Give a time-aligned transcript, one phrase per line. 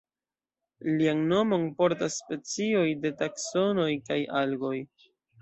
[1.01, 4.75] Lian nomon portas specioj de Taksonoj kaj Algoj.